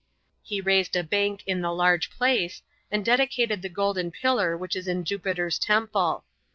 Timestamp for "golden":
3.69-4.09